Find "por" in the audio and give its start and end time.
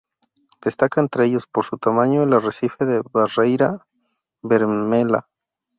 1.45-1.63